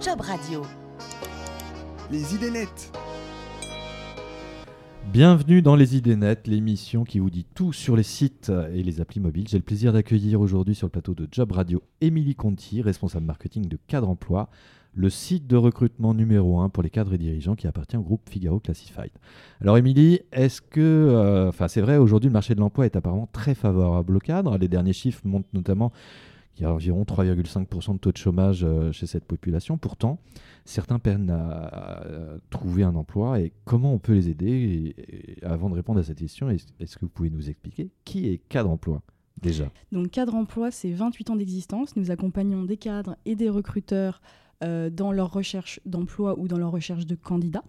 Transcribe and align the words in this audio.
Job 0.00 0.20
Radio. 0.20 0.62
Les 2.10 2.34
idées 2.34 2.50
nettes. 2.50 2.92
Bienvenue 5.12 5.60
dans 5.60 5.74
Les 5.74 5.96
Idées 5.96 6.14
Nettes, 6.14 6.46
l'émission 6.46 7.04
qui 7.04 7.18
vous 7.18 7.30
dit 7.30 7.44
tout 7.54 7.72
sur 7.72 7.96
les 7.96 8.04
sites 8.04 8.52
et 8.72 8.82
les 8.82 9.00
applis 9.00 9.18
mobiles. 9.18 9.48
J'ai 9.48 9.58
le 9.58 9.64
plaisir 9.64 9.92
d'accueillir 9.92 10.40
aujourd'hui 10.40 10.74
sur 10.74 10.86
le 10.86 10.90
plateau 10.90 11.14
de 11.14 11.26
Job 11.32 11.50
Radio 11.52 11.82
Émilie 12.00 12.36
Conti, 12.36 12.80
responsable 12.80 13.26
marketing 13.26 13.66
de 13.66 13.76
Cadre 13.88 14.08
Emploi, 14.08 14.48
le 14.94 15.10
site 15.10 15.46
de 15.46 15.56
recrutement 15.56 16.14
numéro 16.14 16.60
un 16.60 16.68
pour 16.68 16.82
les 16.82 16.90
cadres 16.90 17.12
et 17.12 17.18
dirigeants 17.18 17.54
qui 17.54 17.66
appartient 17.66 17.96
au 17.96 18.02
groupe 18.02 18.22
Figaro 18.28 18.60
Classified. 18.60 19.10
Alors 19.60 19.78
Émilie, 19.78 20.20
est-ce 20.32 20.60
que, 20.62 20.80
euh, 20.80 21.48
enfin 21.48 21.68
c'est 21.68 21.80
vrai, 21.80 21.96
aujourd'hui 21.96 22.28
le 22.28 22.32
marché 22.32 22.54
de 22.54 22.60
l'emploi 22.60 22.86
est 22.86 22.96
apparemment 22.96 23.28
très 23.32 23.54
favorable 23.54 24.16
aux 24.16 24.20
cadres. 24.20 24.58
Les 24.58 24.68
derniers 24.68 24.92
chiffres 24.92 25.22
montrent 25.24 25.48
notamment 25.52 25.92
qu'il 26.54 26.64
y 26.64 26.66
a 26.66 26.72
environ 26.72 27.02
3,5% 27.04 27.94
de 27.94 27.98
taux 27.98 28.12
de 28.12 28.16
chômage 28.16 28.64
euh, 28.64 28.92
chez 28.92 29.06
cette 29.06 29.24
population. 29.24 29.78
Pourtant, 29.78 30.18
certains 30.64 30.98
peinent 30.98 31.30
à, 31.30 32.02
trouver 32.50 32.82
un 32.82 32.94
emploi 32.94 33.40
et 33.40 33.52
comment 33.64 33.94
on 33.94 33.98
peut 33.98 34.12
les 34.14 34.28
aider 34.28 34.94
avant 35.42 35.70
de 35.70 35.74
répondre 35.74 36.00
à 36.00 36.02
cette 36.02 36.18
question, 36.18 36.50
est- 36.50 36.66
est-ce 36.80 36.96
que 36.96 37.04
vous 37.04 37.10
pouvez 37.10 37.30
nous 37.30 37.48
expliquer 37.48 37.90
qui 38.04 38.28
est 38.28 38.38
cadre 38.48 38.70
emploi 38.70 39.02
déjà? 39.40 39.70
Donc 39.92 40.10
Cadre 40.10 40.34
Emploi, 40.34 40.70
c'est 40.70 40.92
28 40.92 41.30
ans 41.30 41.36
d'existence. 41.36 41.96
Nous 41.96 42.10
accompagnons 42.10 42.64
des 42.64 42.76
cadres 42.76 43.16
et 43.24 43.36
des 43.36 43.48
recruteurs 43.48 44.20
euh, 44.62 44.90
dans 44.90 45.12
leur 45.12 45.32
recherche 45.32 45.80
d'emploi 45.86 46.38
ou 46.38 46.46
dans 46.48 46.58
leur 46.58 46.70
recherche 46.72 47.06
de 47.06 47.14
candidats. 47.14 47.64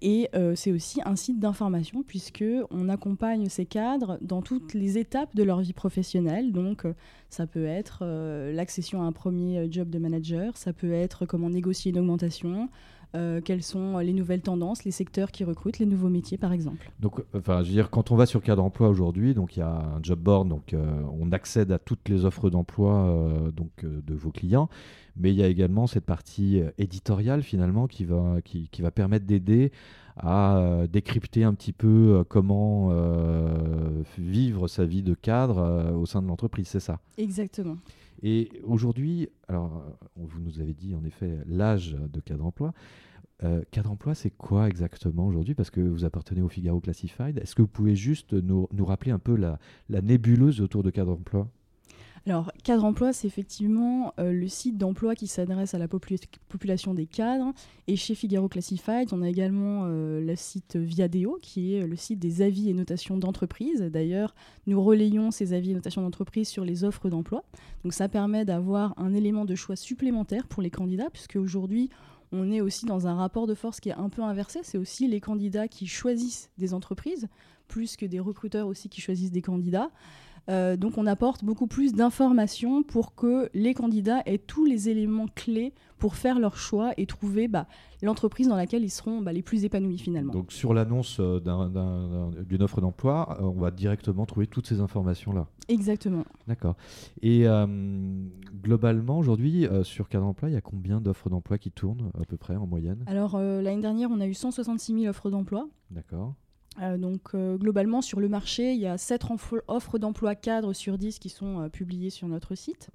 Et 0.00 0.28
euh, 0.34 0.54
c'est 0.54 0.70
aussi 0.70 1.00
un 1.04 1.16
site 1.16 1.40
d'information 1.40 2.02
puisque 2.06 2.44
on 2.70 2.88
accompagne 2.88 3.48
ces 3.48 3.66
cadres 3.66 4.18
dans 4.20 4.42
toutes 4.42 4.74
les 4.74 4.96
étapes 4.96 5.34
de 5.34 5.42
leur 5.42 5.60
vie 5.60 5.72
professionnelle. 5.72 6.52
Donc 6.52 6.84
euh, 6.84 6.94
ça 7.30 7.46
peut 7.46 7.66
être 7.66 8.00
euh, 8.02 8.52
l'accession 8.52 9.02
à 9.02 9.06
un 9.06 9.12
premier 9.12 9.66
job 9.70 9.90
de 9.90 9.98
manager, 9.98 10.56
ça 10.56 10.72
peut 10.72 10.92
être 10.92 11.26
comment 11.26 11.50
négocier 11.50 11.90
une 11.90 11.98
augmentation, 11.98 12.68
euh, 13.14 13.40
quelles 13.40 13.62
sont 13.62 13.98
les 13.98 14.12
nouvelles 14.12 14.42
tendances, 14.42 14.84
les 14.84 14.90
secteurs 14.90 15.30
qui 15.30 15.44
recrutent, 15.44 15.78
les 15.78 15.86
nouveaux 15.86 16.08
métiers 16.08 16.38
par 16.38 16.52
exemple. 16.52 16.90
Donc, 17.00 17.22
enfin, 17.34 17.62
je 17.62 17.68
veux 17.68 17.74
dire, 17.74 17.90
quand 17.90 18.10
on 18.10 18.16
va 18.16 18.26
sur 18.26 18.42
cadre 18.42 18.62
emploi 18.62 18.88
aujourd'hui, 18.88 19.34
donc 19.34 19.56
il 19.56 19.60
y 19.60 19.62
a 19.62 19.70
un 19.70 20.02
job 20.02 20.18
board, 20.18 20.48
donc 20.48 20.74
euh, 20.74 21.02
on 21.18 21.32
accède 21.32 21.72
à 21.72 21.78
toutes 21.78 22.08
les 22.08 22.24
offres 22.24 22.50
d'emploi 22.50 22.92
euh, 22.92 23.50
donc 23.50 23.70
de 23.84 24.14
vos 24.14 24.30
clients, 24.30 24.68
mais 25.16 25.30
il 25.32 25.36
y 25.36 25.42
a 25.42 25.48
également 25.48 25.86
cette 25.86 26.04
partie 26.04 26.60
éditoriale 26.76 27.42
finalement 27.42 27.86
qui 27.86 28.04
va 28.04 28.36
qui, 28.44 28.68
qui 28.68 28.82
va 28.82 28.90
permettre 28.90 29.26
d'aider 29.26 29.72
à 30.18 30.58
euh, 30.58 30.86
décrypter 30.86 31.44
un 31.44 31.54
petit 31.54 31.72
peu 31.72 32.18
euh, 32.18 32.24
comment 32.24 32.88
euh, 32.90 34.02
vivre 34.18 34.68
sa 34.68 34.84
vie 34.84 35.02
de 35.02 35.14
cadre 35.14 35.58
euh, 35.58 35.92
au 35.92 36.06
sein 36.06 36.22
de 36.22 36.26
l'entreprise, 36.26 36.68
c'est 36.68 36.80
ça? 36.80 37.00
Exactement. 37.16 37.76
Et 38.22 38.50
aujourd'hui, 38.64 39.28
alors 39.46 39.84
vous 40.16 40.40
nous 40.40 40.60
avez 40.60 40.74
dit 40.74 40.94
en 40.94 41.04
effet 41.04 41.38
l'âge 41.46 41.96
de 42.12 42.20
cadre 42.20 42.44
emploi. 42.44 42.72
Euh, 43.44 43.62
cadre 43.70 43.92
emploi, 43.92 44.16
c'est 44.16 44.30
quoi 44.30 44.68
exactement 44.68 45.26
aujourd'hui? 45.28 45.54
Parce 45.54 45.70
que 45.70 45.80
vous 45.80 46.04
appartenez 46.04 46.42
au 46.42 46.48
Figaro 46.48 46.80
Classified. 46.80 47.38
Est-ce 47.38 47.54
que 47.54 47.62
vous 47.62 47.68
pouvez 47.68 47.94
juste 47.94 48.32
nous, 48.32 48.66
nous 48.72 48.84
rappeler 48.84 49.12
un 49.12 49.20
peu 49.20 49.36
la, 49.36 49.60
la 49.88 50.02
nébuleuse 50.02 50.60
autour 50.60 50.82
de 50.82 50.90
cadre 50.90 51.12
emploi? 51.12 51.48
Alors, 52.26 52.52
Cadre 52.64 52.84
Emploi, 52.84 53.12
c'est 53.12 53.26
effectivement 53.26 54.12
euh, 54.18 54.32
le 54.32 54.48
site 54.48 54.76
d'emploi 54.76 55.14
qui 55.14 55.26
s'adresse 55.26 55.74
à 55.74 55.78
la 55.78 55.86
popula- 55.86 56.18
population 56.48 56.92
des 56.92 57.06
cadres. 57.06 57.52
Et 57.86 57.96
chez 57.96 58.14
Figaro 58.14 58.48
Classified, 58.48 59.08
on 59.12 59.22
a 59.22 59.28
également 59.28 59.84
euh, 59.86 60.20
le 60.20 60.36
site 60.36 60.76
Viadeo, 60.76 61.38
qui 61.40 61.74
est 61.74 61.86
le 61.86 61.96
site 61.96 62.18
des 62.18 62.42
avis 62.42 62.68
et 62.68 62.74
notations 62.74 63.16
d'entreprise. 63.16 63.80
D'ailleurs, 63.80 64.34
nous 64.66 64.82
relayons 64.82 65.30
ces 65.30 65.52
avis 65.52 65.70
et 65.70 65.74
notations 65.74 66.02
d'entreprise 66.02 66.48
sur 66.48 66.64
les 66.64 66.84
offres 66.84 67.08
d'emploi. 67.08 67.44
Donc, 67.82 67.94
ça 67.94 68.08
permet 68.08 68.44
d'avoir 68.44 68.94
un 68.98 69.14
élément 69.14 69.44
de 69.44 69.54
choix 69.54 69.76
supplémentaire 69.76 70.46
pour 70.46 70.62
les 70.62 70.70
candidats, 70.70 71.08
puisque 71.10 71.36
aujourd'hui, 71.36 71.88
on 72.30 72.50
est 72.52 72.60
aussi 72.60 72.84
dans 72.84 73.06
un 73.06 73.14
rapport 73.14 73.46
de 73.46 73.54
force 73.54 73.80
qui 73.80 73.88
est 73.88 73.94
un 73.94 74.10
peu 74.10 74.22
inversé. 74.22 74.60
C'est 74.62 74.76
aussi 74.76 75.08
les 75.08 75.20
candidats 75.20 75.66
qui 75.66 75.86
choisissent 75.86 76.50
des 76.58 76.74
entreprises, 76.74 77.28
plus 77.68 77.96
que 77.96 78.04
des 78.04 78.20
recruteurs 78.20 78.66
aussi 78.66 78.88
qui 78.88 79.00
choisissent 79.00 79.32
des 79.32 79.42
candidats. 79.42 79.90
Euh, 80.48 80.76
donc 80.76 80.96
on 80.96 81.06
apporte 81.06 81.44
beaucoup 81.44 81.66
plus 81.66 81.92
d'informations 81.92 82.82
pour 82.82 83.14
que 83.14 83.50
les 83.54 83.74
candidats 83.74 84.22
aient 84.24 84.38
tous 84.38 84.64
les 84.64 84.88
éléments 84.88 85.26
clés 85.34 85.74
pour 85.98 86.14
faire 86.14 86.38
leur 86.38 86.56
choix 86.56 86.92
et 86.96 87.06
trouver 87.06 87.48
bah, 87.48 87.66
l'entreprise 88.02 88.48
dans 88.48 88.56
laquelle 88.56 88.82
ils 88.84 88.90
seront 88.90 89.20
bah, 89.20 89.32
les 89.32 89.42
plus 89.42 89.64
épanouis 89.64 89.98
finalement. 89.98 90.32
Donc 90.32 90.52
sur 90.52 90.72
l'annonce 90.72 91.18
euh, 91.20 91.38
d'un- 91.40 91.68
d'un- 91.68 92.30
d'une 92.48 92.62
offre 92.62 92.80
d'emploi, 92.80 93.36
euh, 93.40 93.44
on 93.44 93.60
va 93.60 93.70
directement 93.70 94.24
trouver 94.24 94.46
toutes 94.46 94.66
ces 94.68 94.80
informations-là. 94.80 95.48
Exactement. 95.68 96.24
D'accord. 96.46 96.76
Et 97.20 97.46
euh, 97.46 97.66
globalement, 98.62 99.18
aujourd'hui, 99.18 99.66
euh, 99.66 99.84
sur 99.84 100.08
cadre 100.08 100.26
emploi, 100.26 100.48
il 100.48 100.52
y 100.52 100.56
a 100.56 100.60
combien 100.60 101.00
d'offres 101.00 101.28
d'emploi 101.28 101.58
qui 101.58 101.70
tournent 101.70 102.10
à 102.20 102.24
peu 102.24 102.36
près 102.36 102.56
en 102.56 102.66
moyenne? 102.66 103.02
Alors 103.06 103.34
euh, 103.34 103.60
l'année 103.60 103.82
dernière, 103.82 104.10
on 104.10 104.20
a 104.20 104.26
eu 104.26 104.34
166 104.34 104.94
000 104.94 105.06
offres 105.10 105.30
d'emploi. 105.30 105.68
D'accord. 105.90 106.34
Euh, 106.80 106.96
donc 106.96 107.20
euh, 107.34 107.56
globalement 107.56 108.02
sur 108.02 108.20
le 108.20 108.28
marché, 108.28 108.72
il 108.72 108.80
y 108.80 108.86
a 108.86 108.96
7 108.98 109.24
renfo- 109.24 109.60
offres 109.66 109.98
d'emploi 109.98 110.34
cadres 110.34 110.72
sur 110.72 110.96
10 110.98 111.18
qui 111.18 111.28
sont 111.28 111.60
euh, 111.62 111.68
publiées 111.68 112.10
sur 112.10 112.28
notre 112.28 112.54
site. 112.54 112.90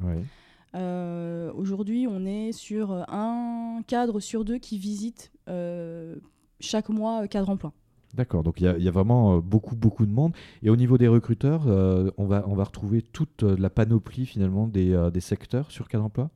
Euh, 0.75 1.51
Aujourd'hui, 1.55 2.07
on 2.09 2.25
est 2.25 2.51
sur 2.51 2.91
un 3.09 3.81
cadre 3.88 4.19
sur 4.19 4.43
deux 4.45 4.57
qui 4.57 4.77
visite 4.77 5.31
euh, 5.49 6.16
chaque 6.59 6.89
mois 6.89 7.27
cadre 7.27 7.49
emploi. 7.49 7.73
D'accord, 8.16 8.43
donc 8.43 8.61
il 8.61 8.66
y, 8.66 8.67
a- 8.67 8.77
il 8.77 8.83
y 8.83 8.88
a 8.88 8.91
vraiment 8.91 9.39
beaucoup, 9.39 9.75
beaucoup 9.75 10.05
de 10.05 10.11
monde. 10.11 10.33
Et 10.61 10.69
au 10.69 10.75
niveau 10.75 10.97
des 10.97 11.07
recruteurs, 11.07 11.63
euh, 11.67 12.09
on, 12.17 12.25
va, 12.25 12.43
on 12.47 12.53
va 12.55 12.63
retrouver 12.63 13.01
toute 13.01 13.43
la 13.43 13.69
panoplie 13.69 14.25
finalement 14.25 14.67
des, 14.67 15.09
des 15.11 15.19
secteurs 15.19 15.72
sur 15.72 15.88
cadre 15.89 16.05
emploi 16.05 16.29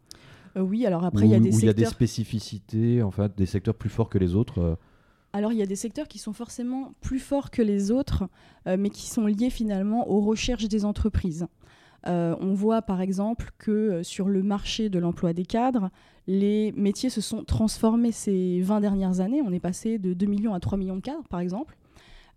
oui, 0.56 0.88
alors 0.88 1.04
après, 1.06 1.26
il 1.28 1.30
y 1.32 1.36
a 1.36 1.40
des 1.40 1.56
où 1.56 1.60
il 1.60 1.66
y 1.66 1.70
a 1.70 1.74
des 1.74 1.82
secteurs 1.84 1.92
spécificités, 1.92 3.04
enfin 3.04 3.30
des 3.38 3.46
secteurs 3.46 3.76
plus 3.76 3.90
forts 3.92 4.10
que 4.10 4.18
les 4.18 4.34
autres. 4.34 4.80
Alors 5.34 5.52
il 5.52 5.60
y 5.60 5.62
a 5.62 5.66
des 5.66 5.76
secteurs 5.76 6.08
qui 6.08 6.20
sont 6.20 6.34
forcément 6.34 6.94
plus 7.02 7.20
forts 7.20 7.52
que 7.52 7.62
les 7.62 7.92
autres, 7.92 8.28
euh, 8.68 8.78
mais 8.80 8.90
qui 8.90 9.08
sont 9.08 9.26
liés 9.26 9.50
finalement 9.50 10.10
aux 10.10 10.22
recherches 10.22 10.68
des 10.68 10.86
entreprises. 10.86 11.48
Euh, 12.08 12.36
on 12.40 12.54
voit 12.54 12.82
par 12.82 13.02
exemple 13.02 13.52
que 13.58 13.72
euh, 13.72 14.04
sur 14.04 14.30
le 14.30 14.44
marché 14.44 14.90
de 14.90 15.00
l'emploi 15.00 15.34
des 15.34 15.46
cadres, 15.46 15.90
les 16.28 16.72
métiers 16.74 17.10
se 17.10 17.22
sont 17.22 17.44
transformés 17.44 18.12
ces 18.12 18.62
20 18.62 18.82
dernières 18.82 19.20
années. 19.20 19.42
On 19.42 19.52
est 19.52 19.60
passé 19.60 19.98
de 19.98 20.14
2 20.14 20.26
millions 20.26 20.54
à 20.54 20.60
3 20.60 20.78
millions 20.78 20.96
de 20.96 21.02
cadres 21.02 21.28
par 21.30 21.40
exemple. 21.40 21.78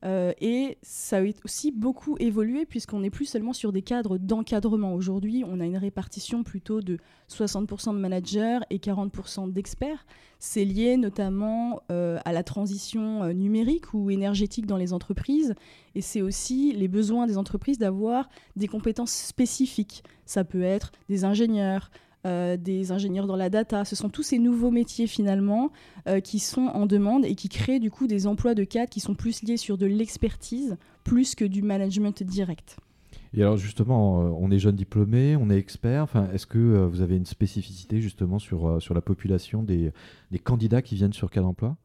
Euh, 0.04 0.32
et 0.40 0.78
ça 0.82 1.18
a 1.18 1.22
aussi 1.44 1.72
beaucoup 1.72 2.16
évolué 2.18 2.64
puisqu'on 2.64 3.00
n'est 3.00 3.10
plus 3.10 3.26
seulement 3.26 3.52
sur 3.52 3.72
des 3.72 3.82
cadres 3.82 4.18
d'encadrement. 4.18 4.94
Aujourd'hui, 4.94 5.44
on 5.46 5.60
a 5.60 5.66
une 5.66 5.76
répartition 5.76 6.42
plutôt 6.42 6.80
de 6.80 6.98
60% 7.30 7.94
de 7.94 7.98
managers 7.98 8.60
et 8.70 8.78
40% 8.78 9.52
d'experts. 9.52 10.06
C'est 10.38 10.64
lié 10.64 10.96
notamment 10.96 11.82
euh, 11.90 12.18
à 12.24 12.32
la 12.32 12.42
transition 12.42 13.24
euh, 13.24 13.32
numérique 13.32 13.92
ou 13.92 14.10
énergétique 14.10 14.66
dans 14.66 14.78
les 14.78 14.92
entreprises. 14.92 15.54
Et 15.94 16.00
c'est 16.00 16.22
aussi 16.22 16.72
les 16.72 16.88
besoins 16.88 17.26
des 17.26 17.36
entreprises 17.36 17.78
d'avoir 17.78 18.30
des 18.56 18.68
compétences 18.68 19.12
spécifiques. 19.12 20.02
Ça 20.24 20.44
peut 20.44 20.62
être 20.62 20.92
des 21.08 21.24
ingénieurs, 21.24 21.90
euh, 22.26 22.56
des 22.56 22.92
ingénieurs 22.92 23.26
dans 23.26 23.36
la 23.36 23.48
data. 23.48 23.84
Ce 23.84 23.96
sont 23.96 24.10
tous 24.10 24.22
ces 24.22 24.38
nouveaux 24.38 24.70
métiers 24.70 25.06
finalement 25.06 25.70
euh, 26.06 26.20
qui 26.20 26.38
sont 26.38 26.66
en 26.66 26.86
demande 26.86 27.24
et 27.24 27.34
qui 27.34 27.48
créent 27.48 27.80
du 27.80 27.90
coup 27.90 28.06
des 28.06 28.26
emplois 28.26 28.54
de 28.54 28.64
cadres 28.64 28.90
qui 28.90 29.00
sont 29.00 29.14
plus 29.14 29.42
liés 29.42 29.56
sur 29.56 29.78
de 29.78 29.86
l'expertise 29.86 30.76
plus 31.02 31.34
que 31.34 31.44
du 31.44 31.62
management 31.62 32.22
direct. 32.22 32.76
Et 33.32 33.42
alors 33.42 33.56
justement, 33.56 34.22
euh, 34.22 34.30
on 34.38 34.50
est 34.50 34.58
jeune 34.58 34.74
diplômé, 34.74 35.36
on 35.36 35.50
est 35.50 35.56
expert. 35.56 36.02
Enfin, 36.02 36.28
est-ce 36.32 36.46
que 36.46 36.58
euh, 36.58 36.86
vous 36.86 37.00
avez 37.00 37.16
une 37.16 37.26
spécificité 37.26 38.00
justement 38.00 38.38
sur, 38.38 38.66
euh, 38.66 38.80
sur 38.80 38.94
la 38.94 39.00
population 39.00 39.62
des, 39.62 39.92
des 40.30 40.38
candidats 40.38 40.82
qui 40.82 40.96
viennent 40.96 41.12
sur 41.12 41.30
cadre 41.30 41.46
emploi? 41.46 41.76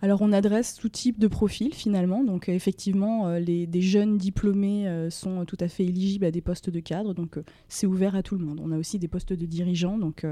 Alors 0.00 0.22
on 0.22 0.32
adresse 0.32 0.74
tout 0.74 0.88
type 0.88 1.18
de 1.20 1.28
profil 1.28 1.74
finalement. 1.74 2.24
Donc 2.24 2.48
effectivement, 2.48 3.34
les, 3.34 3.68
des 3.68 3.80
jeunes 3.80 4.18
diplômés 4.18 5.08
sont 5.10 5.44
tout 5.44 5.56
à 5.60 5.68
fait 5.68 5.84
éligibles 5.84 6.24
à 6.24 6.32
des 6.32 6.40
postes 6.40 6.70
de 6.70 6.80
cadre. 6.80 7.14
Donc 7.14 7.38
c'est 7.68 7.86
ouvert 7.86 8.16
à 8.16 8.24
tout 8.24 8.36
le 8.36 8.44
monde. 8.44 8.60
On 8.60 8.72
a 8.72 8.78
aussi 8.78 8.98
des 8.98 9.06
postes 9.06 9.32
de 9.32 9.46
dirigeants. 9.46 9.98
Donc 9.98 10.26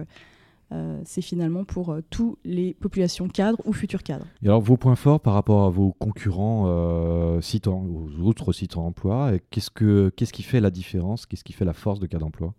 euh, 0.72 1.00
c'est 1.04 1.22
finalement 1.22 1.64
pour 1.64 1.90
euh, 1.90 2.00
toutes 2.10 2.38
les 2.44 2.74
populations 2.74 3.28
cadres 3.28 3.58
ou 3.64 3.72
futurs 3.72 4.02
cadres. 4.02 4.26
Et 4.42 4.46
alors 4.46 4.60
vos 4.60 4.76
points 4.76 4.94
forts 4.96 5.20
par 5.20 5.34
rapport 5.34 5.64
à 5.64 5.70
vos 5.70 5.92
concurrents 5.98 6.64
euh, 6.66 7.40
sites 7.40 7.66
en- 7.68 7.84
aux 7.84 8.08
autres 8.24 8.52
sites 8.52 8.76
en 8.76 8.86
emploi, 8.86 9.32
qu'est-ce, 9.50 9.70
que, 9.70 10.10
qu'est-ce 10.16 10.32
qui 10.32 10.42
fait 10.44 10.60
la 10.60 10.70
différence 10.70 11.26
Qu'est-ce 11.26 11.44
qui 11.44 11.52
fait 11.52 11.64
la 11.64 11.72
force 11.72 11.98
de 11.98 12.06
cadre 12.06 12.26
emploi? 12.26 12.54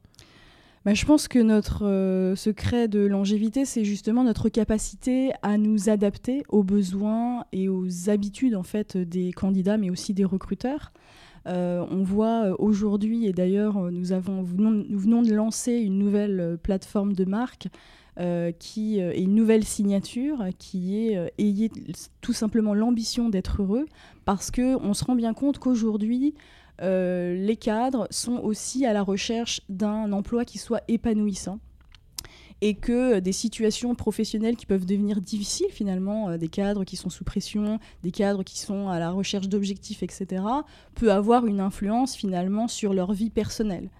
Bah, 0.83 0.95
je 0.95 1.05
pense 1.05 1.27
que 1.27 1.37
notre 1.37 1.85
euh, 1.85 2.35
secret 2.35 2.87
de 2.87 3.01
longévité, 3.01 3.65
c'est 3.65 3.85
justement 3.85 4.23
notre 4.23 4.49
capacité 4.49 5.31
à 5.43 5.57
nous 5.59 5.89
adapter 5.89 6.41
aux 6.49 6.63
besoins 6.63 7.45
et 7.51 7.69
aux 7.69 8.09
habitudes 8.09 8.55
en 8.55 8.63
fait 8.63 8.97
des 8.97 9.31
candidats, 9.31 9.77
mais 9.77 9.91
aussi 9.91 10.13
des 10.15 10.25
recruteurs. 10.25 10.91
Euh, 11.47 11.85
on 11.89 12.03
voit 12.03 12.59
aujourd'hui, 12.59 13.25
et 13.25 13.31
d'ailleurs 13.33 13.91
nous, 13.91 14.11
avons, 14.11 14.43
nous 14.43 14.99
venons 14.99 15.21
de 15.21 15.33
lancer 15.33 15.73
une 15.73 15.97
nouvelle 15.99 16.57
plateforme 16.61 17.13
de 17.13 17.25
marque 17.25 17.67
euh, 18.21 18.51
qui 18.51 19.01
euh, 19.01 19.13
est 19.13 19.21
une 19.21 19.33
nouvelle 19.33 19.63
signature 19.63 20.45
qui 20.59 21.07
est 21.07 21.17
euh, 21.17 21.27
ayez 21.39 21.71
tout 22.21 22.33
simplement 22.33 22.75
l'ambition 22.75 23.29
d'être 23.29 23.63
heureux 23.63 23.87
parce 24.25 24.51
que 24.51 24.75
on 24.75 24.93
se 24.93 25.03
rend 25.03 25.15
bien 25.15 25.33
compte 25.33 25.57
qu'aujourd'hui 25.57 26.35
les 26.83 27.57
cadres 27.59 28.07
sont 28.09 28.37
aussi 28.37 28.87
à 28.87 28.93
la 28.93 29.03
recherche 29.03 29.61
d'un 29.69 30.11
emploi 30.11 30.45
qui 30.45 30.57
soit 30.57 30.81
épanouissant 30.87 31.59
et 32.61 32.73
que 32.73 33.19
des 33.19 33.31
situations 33.31 33.93
professionnelles 33.93 34.55
qui 34.55 34.65
peuvent 34.65 34.87
devenir 34.87 35.21
difficiles 35.21 35.69
finalement, 35.69 36.35
des 36.39 36.47
cadres 36.47 36.83
qui 36.83 36.95
sont 36.95 37.11
sous 37.11 37.23
pression, 37.23 37.79
des 38.01 38.09
cadres 38.09 38.41
qui 38.41 38.57
sont 38.57 38.89
à 38.89 38.97
la 38.97 39.11
recherche 39.11 39.47
d'objectifs, 39.47 40.01
etc., 40.01 40.43
peut 40.95 41.11
avoir 41.11 41.45
une 41.45 41.59
influence 41.59 42.15
finalement 42.15 42.67
sur 42.67 42.95
leur 42.95 43.13
vie 43.13 43.29
personnelle. 43.29 43.91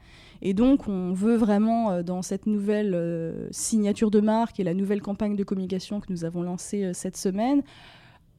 Et 0.42 0.54
donc, 0.54 0.88
on 0.88 1.14
veut 1.14 1.36
vraiment, 1.36 1.92
euh, 1.92 2.04
dans 2.04 2.22
cette 2.22 2.48
nouvelle 2.48 2.94
euh, 2.96 3.48
signature 3.52 4.10
de 4.10 4.20
marque 4.20 4.60
et 4.60 4.64
la 4.64 4.74
nouvelle 4.74 5.02
campagne 5.02 5.36
de 5.36 5.44
communication 5.44 6.00
que 6.00 6.12
nous 6.12 6.26
avons 6.26 6.42
lancée 6.42 6.84
euh, 6.84 6.94
cette 6.94 7.18
semaine, 7.18 7.62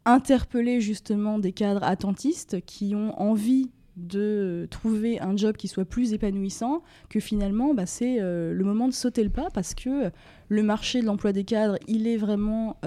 interpeller 0.04 0.80
justement 0.80 1.38
des 1.38 1.52
cadres 1.52 1.84
attentistes 1.84 2.60
qui 2.66 2.94
ont 2.96 3.18
envie 3.20 3.70
de 3.96 4.66
trouver 4.70 5.20
un 5.20 5.36
job 5.36 5.56
qui 5.56 5.68
soit 5.68 5.84
plus 5.84 6.12
épanouissant, 6.12 6.82
que 7.08 7.20
finalement, 7.20 7.72
bah, 7.72 7.86
c'est 7.86 8.18
le 8.18 8.62
moment 8.64 8.88
de 8.88 8.92
sauter 8.92 9.22
le 9.22 9.30
pas 9.30 9.48
parce 9.52 9.74
que 9.74 10.10
le 10.48 10.62
marché 10.62 11.02
de 11.02 11.06
l'emploi 11.06 11.32
des 11.32 11.44
cadres, 11.44 11.76
il 11.86 12.08
est 12.08 12.16
vraiment 12.16 12.78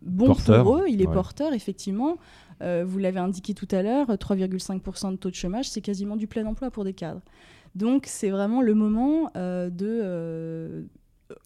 bon 0.00 0.34
pour 0.34 0.76
eux, 0.76 0.84
il 0.88 1.02
est 1.02 1.12
porteur, 1.12 1.52
effectivement. 1.52 2.18
vous 2.60 2.98
l'avez 2.98 3.18
indiqué 3.18 3.52
tout 3.52 3.68
à 3.72 3.82
l'heure, 3.82 4.06
3,5% 4.06 5.10
de 5.10 5.16
taux 5.16 5.28
de 5.28 5.34
chômage, 5.34 5.68
c'est 5.68 5.82
quasiment 5.82 6.16
du 6.16 6.28
plein 6.28 6.46
emploi 6.46 6.70
pour 6.70 6.84
des 6.84 6.94
cadres. 6.94 7.20
Donc 7.76 8.04
c'est 8.06 8.30
vraiment 8.30 8.62
le 8.62 8.72
moment 8.74 9.30
euh, 9.36 9.68
de, 9.68 9.86
euh, 9.86 10.82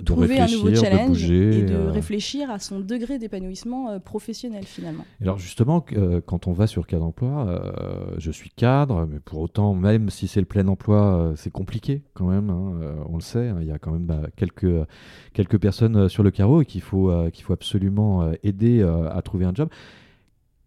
trouver 0.05 0.39
un 0.39 0.47
nouveau 0.47 0.73
challenge 0.73 1.29
et 1.29 1.65
de 1.65 1.75
euh. 1.75 1.91
réfléchir 1.91 2.53
à 2.53 2.61
son 2.61 2.79
degré 2.79 3.19
d'épanouissement 3.19 3.99
professionnel 3.99 4.63
finalement. 4.65 5.05
Alors 5.21 5.39
justement, 5.39 5.85
quand 6.27 6.47
on 6.47 6.53
va 6.53 6.69
sur 6.69 6.87
cadre 6.87 7.05
emploi, 7.05 7.75
je 8.19 8.31
suis 8.31 8.51
cadre, 8.51 9.09
mais 9.11 9.19
pour 9.19 9.41
autant, 9.41 9.75
même 9.75 10.09
si 10.09 10.29
c'est 10.29 10.41
le 10.41 10.47
plein 10.47 10.69
emploi, 10.69 11.33
c'est 11.35 11.51
compliqué 11.51 12.05
quand 12.15 12.27
même. 12.27 12.49
Hein, 12.49 12.75
on 13.09 13.17
le 13.17 13.23
sait, 13.23 13.49
hein, 13.49 13.59
il 13.61 13.67
y 13.67 13.73
a 13.73 13.81
quand 13.81 13.91
même 13.91 14.07
bah, 14.07 14.23
quelques, 14.37 14.87
quelques 15.33 15.59
personnes 15.59 16.09
sur 16.09 16.23
le 16.23 16.31
carreau 16.31 16.63
et 16.63 16.65
qu'il 16.65 16.83
faut, 16.83 17.13
qu'il 17.33 17.43
faut 17.43 17.55
absolument 17.55 18.31
aider 18.45 18.83
à 18.83 19.21
trouver 19.23 19.47
un 19.47 19.55
job. 19.55 19.69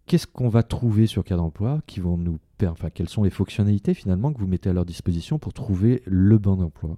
Qu'est-ce 0.05 0.27
qu'on 0.27 0.49
va 0.49 0.63
trouver 0.63 1.07
sur 1.07 1.23
cadre 1.23 1.43
emploi 1.43 1.81
qui 1.87 1.99
vont 1.99 2.17
nous 2.17 2.39
enfin, 2.65 2.89
quelles 2.89 3.09
sont 3.09 3.23
les 3.23 3.29
fonctionnalités 3.29 3.93
finalement 3.93 4.31
que 4.31 4.39
vous 4.39 4.47
mettez 4.47 4.69
à 4.69 4.73
leur 4.73 4.85
disposition 4.85 5.39
pour 5.39 5.53
trouver 5.53 6.01
le 6.05 6.37
bon 6.37 6.61
emploi? 6.61 6.97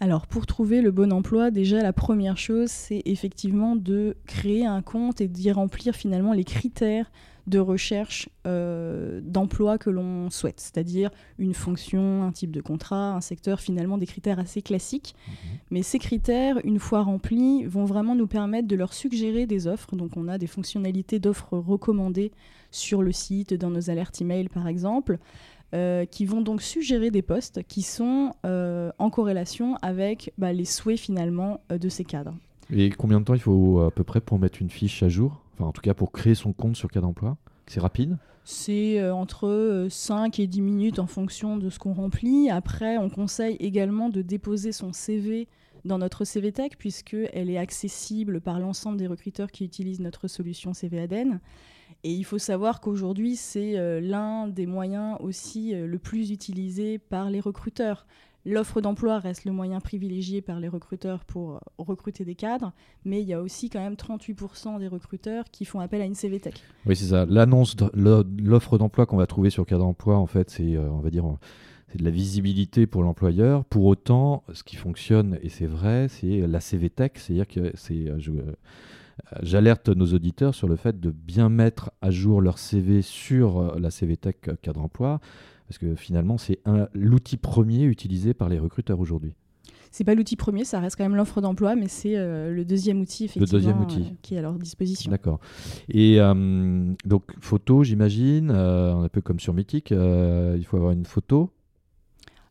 Alors 0.00 0.26
pour 0.26 0.46
trouver 0.46 0.82
le 0.82 0.90
bon 0.90 1.12
emploi, 1.12 1.50
déjà 1.50 1.82
la 1.82 1.92
première 1.92 2.36
chose, 2.36 2.70
c'est 2.70 3.02
effectivement 3.06 3.76
de 3.76 4.16
créer 4.26 4.66
un 4.66 4.82
compte 4.82 5.20
et 5.20 5.28
d'y 5.28 5.50
remplir 5.50 5.94
finalement 5.94 6.32
les 6.32 6.44
critères 6.44 7.10
de 7.46 7.58
recherche 7.60 8.28
euh, 8.46 9.20
d'emploi 9.22 9.78
que 9.78 9.88
l'on 9.88 10.30
souhaite, 10.30 10.60
c'est-à-dire 10.60 11.10
une 11.38 11.54
fonction, 11.54 12.24
un 12.24 12.32
type 12.32 12.50
de 12.50 12.60
contrat, 12.60 13.12
un 13.12 13.20
secteur, 13.20 13.60
finalement 13.60 13.98
des 13.98 14.06
critères 14.06 14.40
assez 14.40 14.62
classiques. 14.62 15.14
Mhm. 15.28 15.34
Mais 15.70 15.82
ces 15.82 15.98
critères, 15.98 16.58
une 16.64 16.80
fois 16.80 17.02
remplis, 17.02 17.64
vont 17.64 17.84
vraiment 17.84 18.16
nous 18.16 18.26
permettre 18.26 18.66
de 18.66 18.74
leur 18.74 18.92
suggérer 18.92 19.46
des 19.46 19.68
offres. 19.68 19.94
Donc 19.94 20.16
on 20.16 20.26
a 20.26 20.38
des 20.38 20.48
fonctionnalités 20.48 21.20
d'offres 21.20 21.56
recommandées 21.56 22.32
sur 22.72 23.00
le 23.00 23.12
site, 23.12 23.54
dans 23.54 23.70
nos 23.70 23.90
alertes 23.90 24.20
email 24.20 24.48
par 24.48 24.66
exemple. 24.66 25.18
Euh, 25.74 26.04
qui 26.04 26.26
vont 26.26 26.42
donc 26.42 26.62
suggérer 26.62 27.10
des 27.10 27.22
postes 27.22 27.64
qui 27.64 27.82
sont 27.82 28.32
euh, 28.46 28.92
en 28.98 29.10
corrélation 29.10 29.74
avec 29.82 30.32
bah, 30.38 30.52
les 30.52 30.64
souhaits 30.64 30.98
finalement 30.98 31.60
de 31.70 31.88
ces 31.88 32.04
cadres. 32.04 32.34
Et 32.72 32.90
combien 32.90 33.18
de 33.18 33.24
temps 33.24 33.34
il 33.34 33.40
faut 33.40 33.80
à 33.80 33.90
peu 33.90 34.04
près 34.04 34.20
pour 34.20 34.38
mettre 34.38 34.62
une 34.62 34.70
fiche 34.70 35.02
à 35.02 35.08
jour? 35.08 35.42
Enfin, 35.54 35.68
en 35.68 35.72
tout 35.72 35.82
cas, 35.82 35.94
pour 35.94 36.12
créer 36.12 36.34
son 36.34 36.52
compte 36.52 36.76
sur 36.76 36.90
Cadre 36.90 37.08
Emploi? 37.08 37.36
C'est 37.66 37.80
rapide? 37.80 38.16
C'est 38.44 39.00
euh, 39.00 39.12
entre 39.12 39.88
5 39.90 40.38
euh, 40.38 40.42
et 40.42 40.46
10 40.46 40.60
minutes 40.60 40.98
en 41.00 41.08
fonction 41.08 41.56
de 41.56 41.68
ce 41.68 41.80
qu'on 41.80 41.94
remplit. 41.94 42.48
Après, 42.48 42.96
on 42.96 43.10
conseille 43.10 43.56
également 43.58 44.08
de 44.08 44.22
déposer 44.22 44.70
son 44.70 44.92
CV 44.92 45.48
dans 45.84 45.98
notre 45.98 46.24
CV 46.24 46.52
Tech 46.52 46.72
puisqu'elle 46.78 47.50
est 47.50 47.58
accessible 47.58 48.40
par 48.40 48.60
l'ensemble 48.60 48.98
des 48.98 49.08
recruteurs 49.08 49.50
qui 49.50 49.64
utilisent 49.64 50.00
notre 50.00 50.28
solution 50.28 50.74
CV 50.74 51.00
Aden. 51.00 51.40
Et 52.04 52.12
il 52.12 52.24
faut 52.24 52.38
savoir 52.38 52.80
qu'aujourd'hui, 52.80 53.36
c'est 53.36 53.78
euh, 53.78 54.00
l'un 54.00 54.48
des 54.48 54.66
moyens 54.66 55.16
aussi 55.20 55.74
le 55.74 55.98
plus 55.98 56.30
utilisé 56.30 56.98
par 56.98 57.30
les 57.30 57.40
recruteurs. 57.40 58.06
L'offre 58.48 58.80
d'emploi 58.80 59.18
reste 59.18 59.44
le 59.44 59.50
moyen 59.50 59.80
privilégié 59.80 60.40
par 60.40 60.60
les 60.60 60.68
recruteurs 60.68 61.24
pour 61.24 61.54
euh, 61.54 61.58
recruter 61.78 62.24
des 62.24 62.36
cadres, 62.36 62.72
mais 63.04 63.20
il 63.20 63.26
y 63.26 63.34
a 63.34 63.42
aussi 63.42 63.68
quand 63.68 63.80
même 63.80 63.94
38% 63.94 64.78
des 64.78 64.86
recruteurs 64.86 65.46
qui 65.50 65.64
font 65.64 65.80
appel 65.80 66.00
à 66.00 66.04
une 66.04 66.14
CVTech. 66.14 66.62
Oui, 66.86 66.94
c'est 66.94 67.06
ça. 67.06 67.26
L'annonce 67.28 67.74
de 67.74 67.90
l'offre 68.40 68.78
d'emploi 68.78 69.04
qu'on 69.04 69.16
va 69.16 69.26
trouver 69.26 69.50
sur 69.50 69.66
Cadre 69.66 69.84
Emploi, 69.84 70.16
en 70.16 70.26
fait, 70.26 70.48
c'est, 70.48 70.76
euh, 70.76 70.88
on 70.92 71.00
va 71.00 71.10
dire, 71.10 71.24
c'est 71.88 71.98
de 71.98 72.04
la 72.04 72.10
visibilité 72.10 72.86
pour 72.86 73.02
l'employeur. 73.02 73.64
Pour 73.64 73.84
autant, 73.84 74.44
ce 74.52 74.62
qui 74.62 74.76
fonctionne, 74.76 75.40
et 75.42 75.48
c'est 75.48 75.66
vrai, 75.66 76.06
c'est 76.08 76.46
la 76.46 76.60
CVTech, 76.60 77.18
c'est-à-dire 77.18 77.48
que 77.48 77.72
c'est... 77.74 78.08
Euh, 78.08 78.54
j'alerte 79.42 79.88
nos 79.88 80.06
auditeurs 80.06 80.54
sur 80.54 80.68
le 80.68 80.76
fait 80.76 81.00
de 81.00 81.10
bien 81.10 81.48
mettre 81.48 81.90
à 82.00 82.10
jour 82.10 82.40
leur 82.40 82.58
CV 82.58 83.02
sur 83.02 83.78
la 83.78 83.90
CVTech 83.90 84.60
Cadre 84.62 84.82
Emploi 84.82 85.20
parce 85.68 85.78
que 85.78 85.94
finalement, 85.94 86.38
c'est 86.38 86.60
l'outil 86.94 87.36
premier 87.36 87.84
utilisé 87.84 88.34
par 88.34 88.48
les 88.48 88.58
recruteurs 88.58 89.00
aujourd'hui. 89.00 89.34
C'est 89.90 90.04
pas 90.04 90.14
l'outil 90.14 90.36
premier, 90.36 90.64
ça 90.64 90.78
reste 90.78 90.96
quand 90.96 91.04
même 91.04 91.16
l'offre 91.16 91.40
d'emploi, 91.40 91.74
mais 91.74 91.88
c'est 91.88 92.18
euh, 92.18 92.50
le 92.50 92.66
deuxième 92.66 93.00
outil 93.00 93.24
effectivement 93.24 93.86
euh, 93.90 94.00
qui 94.20 94.34
est 94.34 94.38
à 94.38 94.42
leur 94.42 94.52
disposition. 94.54 95.10
D'accord. 95.10 95.40
Et 95.88 96.20
euh, 96.20 96.92
donc 97.06 97.22
photo, 97.40 97.82
j'imagine, 97.82 98.50
un 98.50 99.08
peu 99.08 99.22
comme 99.22 99.40
sur 99.40 99.54
Mythique, 99.54 99.92
il 99.92 100.64
faut 100.66 100.76
avoir 100.76 100.92
une 100.92 101.06
photo. 101.06 101.50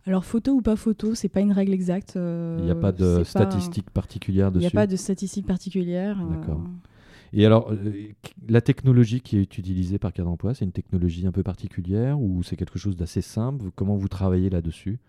Alors 0.05 0.25
photo 0.25 0.53
ou 0.53 0.61
pas 0.61 0.75
photo, 0.75 1.15
c'est 1.15 1.29
pas 1.29 1.41
une 1.41 1.51
règle 1.51 1.73
exacte. 1.73 2.13
il 2.15 2.63
n'y 2.63 2.71
a 2.71 2.75
pas 2.75 2.91
de 2.91 3.23
statistiques 3.23 3.89
particulières 3.89 4.51
dessus. 4.51 4.63
Il 4.63 4.67
n'y 4.67 4.77
a 4.77 4.81
pas 4.81 4.87
de 4.87 4.95
statistiques 4.95 5.47
particulières. 5.47 6.17
D'accord. 6.29 6.61
Et 7.37 7.45
alors, 7.45 7.69
euh, 7.71 7.91
la 8.47 8.61
technologie 8.61 9.19
qui 9.19 9.37
est 9.37 9.57
utilisée 9.57 9.99
par 9.99 10.13
Cadre 10.13 10.29
Emploi, 10.29 10.53
c'est 10.53 10.63
une 10.63 10.71
technologie 10.71 11.27
un 11.27 11.33
peu 11.33 11.43
particulière 11.43 12.19
ou 12.19 12.43
c'est 12.43 12.55
quelque 12.55 12.79
chose 12.79 12.95
d'assez 12.95 13.21
simple? 13.21 13.65
Comment 13.75 13.97
vous 13.97 14.07
travaillez 14.07 14.49
là-dessus? 14.49 14.99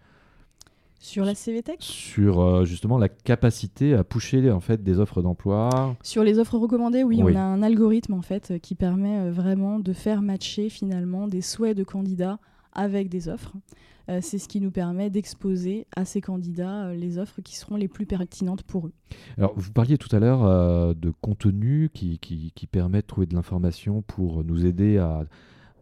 Sur 0.99 1.25
la 1.25 1.37
CVTech 1.37 1.77
Sur 1.81 2.41
euh, 2.41 2.65
justement 2.65 2.99
la 2.99 3.09
capacité 3.09 3.95
à 3.95 4.03
pousser 4.03 4.51
en 4.51 4.59
fait 4.59 4.83
des 4.83 4.99
offres 4.99 5.23
d'emploi? 5.23 5.95
Sur 6.03 6.25
les 6.25 6.41
offres 6.41 6.59
recommandées, 6.59 7.05
oui, 7.05 7.21
on 7.23 7.37
a 7.37 7.41
un 7.41 7.63
algorithme 7.63 8.15
en 8.15 8.23
fait 8.23 8.55
qui 8.61 8.75
permet 8.75 9.21
euh, 9.21 9.31
vraiment 9.31 9.79
de 9.79 9.93
faire 9.93 10.21
matcher 10.21 10.69
finalement 10.69 11.29
des 11.29 11.43
souhaits 11.43 11.77
de 11.77 11.85
candidats 11.85 12.41
avec 12.73 13.09
des 13.09 13.29
offres. 13.29 13.53
Euh, 14.09 14.21
c'est 14.23 14.39
ce 14.39 14.47
qui 14.47 14.61
nous 14.61 14.71
permet 14.71 15.11
d'exposer 15.11 15.87
à 15.97 16.05
ces 16.05 16.21
candidats 16.21 16.87
euh, 16.87 16.95
les 16.95 17.19
offres 17.19 17.41
qui 17.43 17.57
seront 17.57 17.77
les 17.77 17.89
plus 17.89 18.07
pertinentes 18.07 18.63
pour 18.63 18.87
eux. 18.87 18.93
Alors, 19.37 19.53
vous 19.57 19.73
parliez 19.73 19.99
tout 19.99 20.15
à 20.15 20.21
l'heure 20.21 20.45
euh, 20.45 20.95
de 20.95 21.13
contenu 21.21 21.91
qui, 21.93 22.19
qui, 22.19 22.67
permet 22.67 23.03
de 23.03 23.07
trouver 23.07 23.27
de 23.27 23.35
l'information 23.35 24.03
pour 24.03 24.45
nous 24.45 24.65
aider 24.65 24.99
à, 24.99 25.25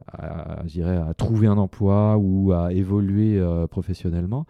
à, 0.07 0.61
à, 0.61 1.15
trouver 1.15 1.49
un 1.49 1.59
emploi 1.59 2.17
ou 2.19 2.53
à 2.53 2.73
évoluer 2.73 3.43
professionnellement. 3.71 4.47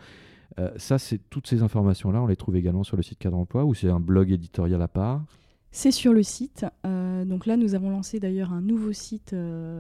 ça, 0.76 0.98
c'est 0.98 1.18
toutes 1.30 1.46
ces 1.46 1.62
informations-là, 1.62 2.20
on 2.20 2.26
les 2.26 2.36
trouve 2.36 2.56
également 2.56 2.82
sur 2.82 2.96
le 2.96 3.02
site 3.02 3.18
Cadre 3.18 3.38
Emploi 3.38 3.64
ou 3.64 3.72
c'est 3.72 3.88
un 3.88 4.00
blog 4.00 4.30
éditorial 4.30 4.82
à 4.82 4.88
part? 4.88 5.24
C'est 5.70 5.92
sur 5.92 6.12
le 6.12 6.22
site. 6.22 6.66
donc 6.84 7.46
là, 7.46 7.56
nous 7.56 7.74
avons 7.74 7.90
lancé 7.90 8.18
d'ailleurs 8.18 8.52
un 8.52 8.60
nouveau 8.60 8.92
site 8.92 9.34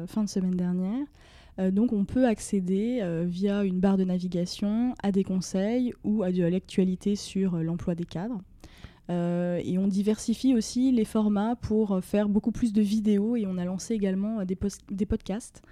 fin 0.06 0.22
de 0.22 0.28
semaine 0.28 0.56
dernière 0.56 1.06
donc 1.58 1.92
on 1.92 2.04
peut 2.04 2.26
accéder 2.26 3.00
euh, 3.02 3.24
via 3.26 3.64
une 3.64 3.78
barre 3.78 3.96
de 3.96 4.04
navigation 4.04 4.94
à 5.02 5.12
des 5.12 5.24
conseils 5.24 5.92
ou 6.02 6.22
à 6.22 6.32
de 6.32 6.42
l'actualité 6.42 7.16
sur 7.16 7.54
euh, 7.54 7.62
l'emploi 7.62 7.94
des 7.94 8.04
cadres. 8.04 8.40
et 9.08 9.76
on 9.78 9.86
diversifie 9.86 10.54
aussi 10.54 10.90
les 10.90 11.04
formats 11.04 11.56
pour 11.56 12.02
faire 12.02 12.28
beaucoup 12.28 12.52
plus 12.52 12.72
de 12.72 12.80
vidéos 12.80 13.36
et 13.36 13.46
on 13.46 13.58
a 13.58 13.64
lancé 13.64 13.94
également 13.94 14.44
des, 14.44 14.58
des 14.90 15.06
podcasts 15.06 15.62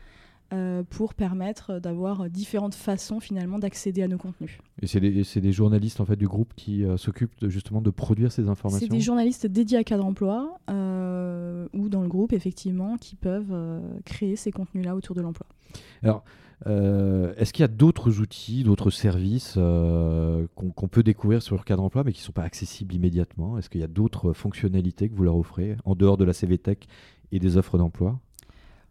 pour 0.90 1.14
permettre 1.14 1.78
d'avoir 1.78 2.28
différentes 2.28 2.74
façons 2.74 3.20
finalement 3.20 3.58
d'accéder 3.58 4.02
à 4.02 4.08
nos 4.08 4.18
contenus. 4.18 4.58
Et 4.82 4.86
c'est 4.86 5.00
des, 5.40 5.52
journalistes 5.52 5.98
en 6.02 6.04
fait 6.04 6.16
du 6.16 6.28
groupe 6.28 6.52
qui 6.54 6.84
s'occupent 6.98 7.48
justement 7.48 7.80
de 7.80 7.88
produire 7.88 8.30
ces 8.30 8.50
informations 8.50 8.86
C'est 8.86 8.94
des 8.94 9.00
journalistes 9.00 9.46
dédiés 9.46 9.78
à 9.78 9.84
cadre 9.84 10.04
emploi 10.04 10.58
ou 11.72 11.88
dans 11.88 12.02
le 12.02 12.08
groupe 12.08 12.32
effectivement 12.32 12.96
qui 12.96 13.16
peuvent 13.16 13.54
créer 14.04 14.36
ces 14.36 14.52
contenus-là 14.52 14.96
autour 14.96 15.14
de 15.14 15.20
l'emploi. 15.20 15.46
Alors, 16.02 16.24
euh, 16.66 17.34
est-ce 17.36 17.52
qu'il 17.52 17.62
y 17.62 17.64
a 17.64 17.68
d'autres 17.68 18.20
outils, 18.20 18.62
d'autres 18.62 18.90
services 18.90 19.54
euh, 19.56 20.46
qu'on 20.54 20.88
peut 20.88 21.02
découvrir 21.02 21.42
sur 21.42 21.56
le 21.56 21.62
cadre 21.62 21.82
emploi 21.82 22.04
mais 22.04 22.12
qui 22.12 22.20
ne 22.20 22.26
sont 22.26 22.32
pas 22.32 22.44
accessibles 22.44 22.94
immédiatement? 22.94 23.58
Est-ce 23.58 23.68
qu'il 23.68 23.80
y 23.80 23.84
a 23.84 23.88
d'autres 23.88 24.32
fonctionnalités 24.32 25.08
que 25.08 25.14
vous 25.14 25.24
leur 25.24 25.36
offrez 25.36 25.76
en 25.84 25.94
dehors 25.94 26.16
de 26.16 26.24
la 26.24 26.32
CVTech 26.32 26.86
et 27.32 27.40
des 27.40 27.56
offres 27.56 27.78
d'emploi? 27.78 28.20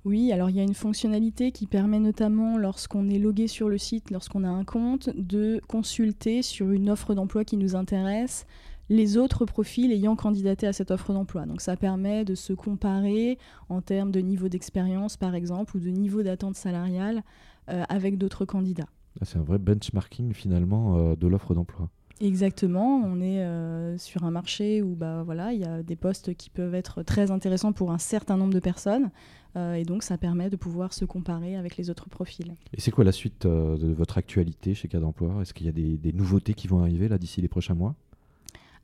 Oui, 0.04 0.32
alors 0.32 0.50
il 0.50 0.56
y 0.56 0.60
a 0.60 0.64
une 0.64 0.74
fonctionnalité 0.74 1.52
qui 1.52 1.68
permet 1.68 2.00
notamment 2.00 2.58
lorsqu'on 2.58 3.08
est 3.08 3.20
logué 3.20 3.48
sur 3.48 3.70
le 3.70 3.78
site, 3.78 4.10
lorsqu'on 4.10 4.44
a 4.44 4.50
un 4.50 4.64
compte, 4.64 5.12
de 5.16 5.62
consulter 5.68 6.42
sur 6.42 6.72
une 6.72 6.90
offre 6.90 7.14
d'emploi 7.14 7.46
qui 7.46 7.56
nous 7.56 7.76
intéresse 7.76 8.48
les 8.90 9.18
autres 9.18 9.46
profils 9.46 9.92
ayant 9.92 10.16
candidaté 10.16 10.68
à 10.68 10.74
cette 10.74 10.92
offre 10.92 11.14
d'emploi. 11.14 11.46
Donc 11.46 11.62
ça 11.62 11.76
permet 11.76 12.26
de 12.26 12.36
se 12.36 12.54
comparer 12.54 13.38
en 13.70 13.82
termes 13.82 14.12
de 14.12 14.20
niveau 14.20 14.50
d'expérience 14.50 15.18
par 15.18 15.36
exemple 15.36 15.78
ou 15.78 15.80
de 15.80 15.90
niveau 15.90 16.24
d'attente 16.24 16.56
salariale 16.56 17.24
avec 17.68 18.18
d'autres 18.18 18.44
candidats. 18.44 18.90
Ah, 19.22 19.26
c'est 19.26 19.38
un 19.38 19.44
vrai 19.44 19.60
benchmarking 19.60 20.34
finalement 20.34 21.16
de 21.16 21.28
l'offre 21.28 21.54
d'emploi. 21.54 21.90
Exactement, 22.22 23.02
on 23.04 23.20
est 23.20 23.98
sur 23.98 24.24
un 24.26 24.32
marché 24.32 24.84
où 24.84 24.96
bah, 24.96 25.24
voilà, 25.24 25.54
il 25.54 25.60
y 25.60 25.64
a 25.64 25.82
des 25.82 25.96
postes 25.96 26.36
qui 26.36 26.52
peuvent 26.52 26.76
être 26.76 27.02
très 27.02 27.32
intéressants 27.32 27.74
pour 27.74 27.92
un 27.92 27.98
certain 27.98 28.38
nombre 28.38 28.54
de 28.54 28.60
personnes, 28.60 29.10
et 29.56 29.84
donc 29.86 30.04
ça 30.04 30.20
permet 30.20 30.52
de 30.52 30.56
pouvoir 30.56 30.94
se 30.94 31.04
comparer 31.04 31.56
avec 31.56 31.78
les 31.78 31.90
autres 31.90 32.10
profils. 32.10 32.56
Et 32.74 32.80
c'est 32.80 32.92
quoi 32.92 33.04
la 33.04 33.12
suite 33.12 33.48
de 33.48 33.92
votre 33.92 34.20
actualité 34.20 34.76
chez 34.76 34.88
Cadre 34.88 35.08
Emploi? 35.08 35.42
Est-ce 35.42 35.54
qu'il 35.54 35.66
y 35.66 35.70
a 35.70 35.74
des, 35.74 35.98
des, 35.98 36.14
nouveautés 36.14 36.54
qui 36.54 36.68
vont 36.68 36.80
arriver 36.80 37.08
là 37.08 37.18
d'ici 37.18 37.42
les 37.42 37.48
prochains 37.48 37.76
mois? 37.76 37.96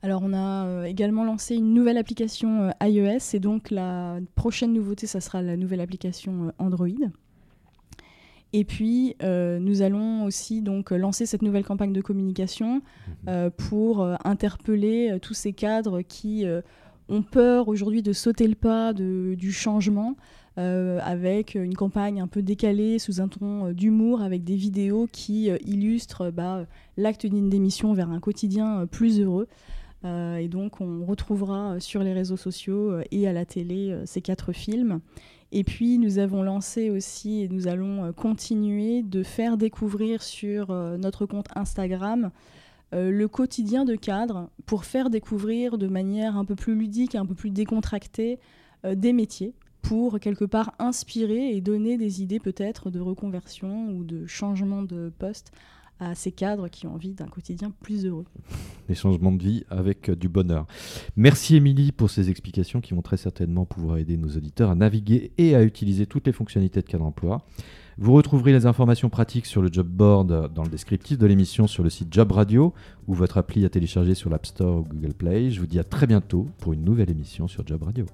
Alors 0.02 0.22
on 0.24 0.32
a 0.32 0.66
euh, 0.66 0.84
également 0.84 1.24
lancé 1.24 1.56
une 1.56 1.74
nouvelle 1.74 1.98
application 1.98 2.70
euh, 2.70 2.86
iOS 2.86 3.34
et 3.34 3.40
donc 3.40 3.70
la 3.70 4.18
prochaine 4.36 4.72
nouveauté, 4.72 5.06
ça 5.06 5.20
sera 5.20 5.42
la 5.42 5.56
nouvelle 5.56 5.80
application 5.80 6.48
euh, 6.48 6.50
Android. 6.58 6.86
Et 8.54 8.64
puis, 8.64 9.14
nous 9.20 9.82
allons 9.82 10.24
aussi 10.24 10.62
donc 10.62 10.90
lancer 10.90 11.26
cette 11.26 11.42
nouvelle 11.42 11.66
campagne 11.66 11.92
de 11.92 12.00
communication 12.00 12.80
mhm. 13.26 13.50
pour 13.50 14.02
interpeller 14.24 15.18
tous 15.20 15.34
ces 15.34 15.52
cadres 15.52 16.00
qui 16.00 16.46
ont 17.10 17.22
peur 17.22 17.68
aujourd'hui 17.68 18.00
de 18.00 18.14
sauter 18.14 18.48
le 18.48 18.54
pas 18.54 18.94
du 18.94 19.52
changement, 19.52 20.16
avec 20.56 21.56
une 21.56 21.74
campagne 21.74 22.22
un 22.22 22.26
peu 22.26 22.40
décalée, 22.40 22.98
sous 22.98 23.20
un 23.20 23.28
ton 23.28 23.72
d'humour, 23.72 24.22
avec 24.22 24.44
des 24.44 24.56
vidéos 24.56 25.10
qui 25.12 25.50
illustrent 25.66 26.30
bah, 26.30 26.64
l'acte 26.96 27.26
d'une 27.26 27.50
démission 27.50 27.92
vers 27.92 28.08
un 28.08 28.18
quotidien 28.18 28.86
plus 28.86 29.20
heureux. 29.20 29.46
Euh, 30.04 30.36
et 30.36 30.48
donc, 30.48 30.80
on 30.80 31.04
retrouvera 31.04 31.72
euh, 31.72 31.80
sur 31.80 32.02
les 32.02 32.12
réseaux 32.12 32.36
sociaux 32.36 32.92
euh, 32.92 33.02
et 33.10 33.26
à 33.26 33.32
la 33.32 33.44
télé 33.44 33.96
ces 34.04 34.20
quatre 34.20 34.52
films. 34.52 35.00
Et 35.50 35.64
puis, 35.64 35.98
nous 35.98 36.18
avons 36.18 36.42
lancé 36.42 36.90
aussi, 36.90 37.42
et 37.42 37.48
nous 37.48 37.68
allons 37.68 38.12
continuer 38.12 39.02
de 39.02 39.22
faire 39.22 39.56
découvrir 39.56 40.22
sur 40.22 40.74
notre 40.98 41.24
compte 41.24 41.46
Instagram 41.54 42.30
le 42.92 43.26
quotidien 43.28 43.86
de 43.86 43.94
cadre 43.94 44.50
pour 44.66 44.84
faire 44.84 45.08
découvrir 45.08 45.78
de 45.78 45.86
manière 45.86 46.36
un 46.36 46.44
peu 46.44 46.54
plus 46.54 46.74
ludique, 46.74 47.14
un 47.14 47.24
peu 47.24 47.34
plus 47.34 47.48
décontractée, 47.48 48.38
des 48.84 49.14
métiers 49.14 49.54
pour 49.80 50.20
quelque 50.20 50.44
part 50.44 50.74
inspirer 50.78 51.56
et 51.56 51.62
donner 51.62 51.96
des 51.96 52.20
idées 52.22 52.40
peut-être 52.40 52.90
de 52.90 53.00
reconversion 53.00 53.88
ou 53.92 54.04
de 54.04 54.26
changement 54.26 54.82
de 54.82 55.10
poste 55.18 55.50
à 56.00 56.14
ces 56.14 56.32
cadres 56.32 56.68
qui 56.68 56.86
ont 56.86 56.94
envie 56.94 57.12
d'un 57.12 57.26
quotidien 57.26 57.72
plus 57.80 58.06
heureux. 58.06 58.24
Les 58.88 58.94
changements 58.94 59.32
de 59.32 59.42
vie 59.42 59.64
avec 59.70 60.10
euh, 60.10 60.16
du 60.16 60.28
bonheur. 60.28 60.66
Merci 61.16 61.56
Émilie 61.56 61.92
pour 61.92 62.10
ces 62.10 62.30
explications 62.30 62.80
qui 62.80 62.94
vont 62.94 63.02
très 63.02 63.16
certainement 63.16 63.64
pouvoir 63.64 63.98
aider 63.98 64.16
nos 64.16 64.28
auditeurs 64.28 64.70
à 64.70 64.74
naviguer 64.74 65.32
et 65.38 65.54
à 65.54 65.62
utiliser 65.62 66.06
toutes 66.06 66.26
les 66.26 66.32
fonctionnalités 66.32 66.80
de 66.80 66.86
cadre 66.86 67.04
emploi. 67.04 67.44
Vous 68.00 68.12
retrouverez 68.12 68.52
les 68.52 68.64
informations 68.64 69.08
pratiques 69.08 69.46
sur 69.46 69.60
le 69.60 69.72
job 69.72 69.88
board 69.88 70.52
dans 70.54 70.62
le 70.62 70.68
descriptif 70.68 71.18
de 71.18 71.26
l'émission 71.26 71.66
sur 71.66 71.82
le 71.82 71.90
site 71.90 72.12
Job 72.12 72.30
Radio 72.30 72.72
ou 73.08 73.14
votre 73.14 73.38
appli 73.38 73.64
à 73.64 73.68
télécharger 73.68 74.14
sur 74.14 74.30
l'App 74.30 74.46
Store 74.46 74.80
ou 74.80 74.84
Google 74.84 75.14
Play. 75.14 75.50
Je 75.50 75.58
vous 75.58 75.66
dis 75.66 75.80
à 75.80 75.84
très 75.84 76.06
bientôt 76.06 76.46
pour 76.58 76.72
une 76.72 76.84
nouvelle 76.84 77.10
émission 77.10 77.48
sur 77.48 77.66
Job 77.66 77.82
Radio. 77.82 78.06